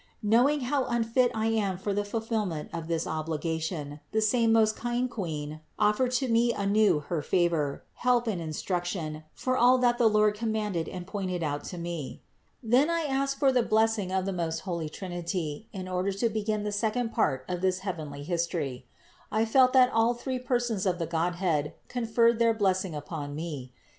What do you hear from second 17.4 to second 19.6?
of this heavenly history. I